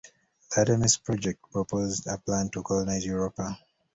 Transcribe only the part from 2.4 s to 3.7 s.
to colonize Europa.